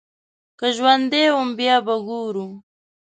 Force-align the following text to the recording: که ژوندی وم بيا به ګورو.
که 0.59 0.67
ژوندی 0.75 1.25
وم 1.33 1.49
بيا 1.57 1.77
به 1.85 1.95
ګورو. 2.07 2.47